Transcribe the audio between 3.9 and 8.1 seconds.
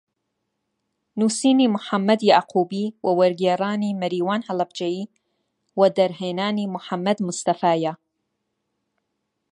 مەریوان هەڵەبجەیی و دەرهێنانی محەممەد مستەفایە